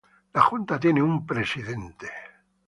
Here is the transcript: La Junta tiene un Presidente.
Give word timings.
La 0.33 0.41
Junta 0.41 0.79
tiene 0.79 0.99
un 1.03 1.27
Presidente. 1.27 2.09